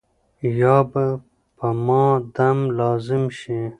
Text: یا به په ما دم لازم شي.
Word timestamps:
یا 0.61 0.75
به 0.91 1.05
په 1.57 1.67
ما 1.85 2.05
دم 2.35 2.57
لازم 2.79 3.23
شي. 3.39 3.61